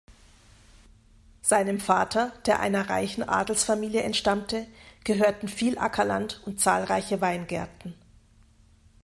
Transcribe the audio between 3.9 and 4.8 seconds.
entstammte,